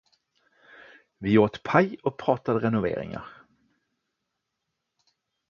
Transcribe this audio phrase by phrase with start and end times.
[1.17, 3.27] Vi åt paj och pratade renoveringar.